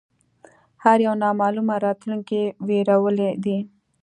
[0.83, 3.57] هر یو نامعلومه راتلونکې وېرولی دی